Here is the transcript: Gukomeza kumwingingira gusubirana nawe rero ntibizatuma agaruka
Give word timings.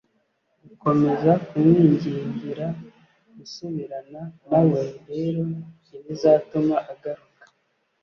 Gukomeza 0.67 1.31
kumwingingira 1.47 2.65
gusubirana 3.37 4.21
nawe 4.49 4.81
rero 5.09 5.43
ntibizatuma 5.87 6.77
agaruka 6.93 7.45